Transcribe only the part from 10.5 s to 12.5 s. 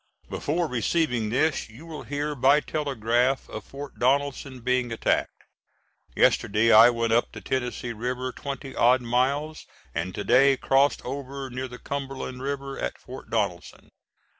crossed over near the Cumberland